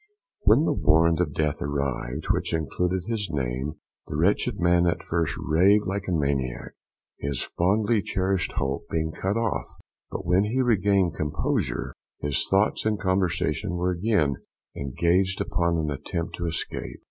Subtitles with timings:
[0.39, 3.73] When the warrant of death arrived, which included his name,
[4.07, 6.71] the wretched man at first raved like a maniac,
[7.19, 9.69] his fondly cherished hope being cut off,
[10.09, 14.37] but when he regained composure, his thoughts and conversation were again
[14.75, 16.99] engaged upon an attempt to escape.